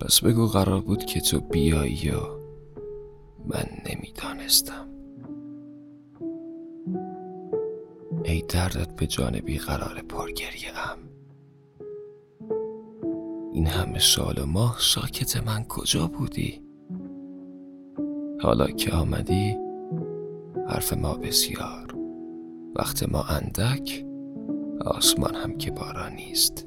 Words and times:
پس 0.00 0.20
بگو 0.20 0.46
قرار 0.46 0.80
بود 0.80 1.04
که 1.04 1.20
تو 1.20 1.40
بیایی 1.40 2.00
یا 2.02 2.40
من 3.46 3.66
نمی‌دانستم. 3.90 4.88
ای 8.24 8.42
دردت 8.48 8.96
به 8.96 9.06
جان 9.06 9.40
بیقرار 9.40 10.02
پرگریه 10.08 10.90
ام. 10.90 10.98
این 13.52 13.66
همه 13.66 13.98
سال 13.98 14.38
و 14.38 14.46
ماه 14.46 14.76
ساکت 14.80 15.46
من 15.46 15.64
کجا 15.64 16.06
بودی؟ 16.06 16.60
حالا 18.40 18.66
که 18.66 18.92
آمدی 18.92 19.56
حرف 20.68 20.92
ما 20.92 21.14
بسیار. 21.14 21.94
وقت 22.76 23.08
ما 23.08 23.22
اندک 23.22 24.04
آسمان 24.80 25.34
هم 25.34 25.58
که 25.58 25.70
باران 25.70 26.12
نیست. 26.12 26.66